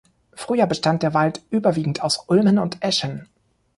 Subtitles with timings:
[0.33, 3.29] Früher bestand der Wald überwiegend aus Ulmen und Eschen.